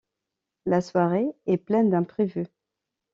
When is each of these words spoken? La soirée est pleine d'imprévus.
La 0.65 0.81
soirée 0.81 1.29
est 1.45 1.57
pleine 1.59 1.91
d'imprévus. 1.91 2.47